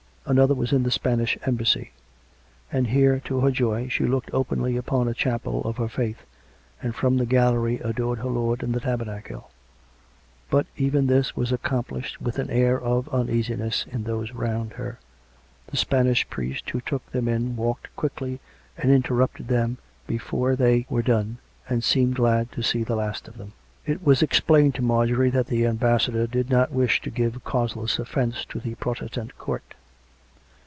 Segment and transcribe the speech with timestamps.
[0.23, 1.91] Another was in the Spanish Embassy;
[2.71, 6.23] and here, to her joy, she looked openly upon a chapel of her faith,
[6.81, 9.49] and from the gallery adored her Lord in the tabernacle.
[10.49, 14.99] But even this was accomplished with an air of uneasiness in those round her;
[15.71, 18.39] tlie Spanish priest who took them in walked quickly
[18.77, 23.37] and interrupted them before they were done, and seemed glad to see the last of
[23.39, 23.53] them.
[23.87, 28.45] It was explained to Marjorie that the ambassador did not wisli to give causeless offence
[28.45, 29.73] to the Protestant court.